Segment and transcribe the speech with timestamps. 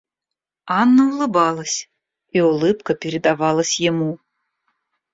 [0.79, 1.87] Анна улыбалась,
[2.31, 4.17] и улыбка передавалась ему.